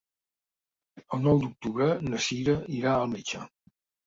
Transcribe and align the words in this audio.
El 1.17 1.21
nou 1.25 1.41
d'octubre 1.43 1.91
na 2.07 2.23
Sira 2.29 2.57
irà 2.79 2.97
al 3.03 3.07
metge. 3.15 3.45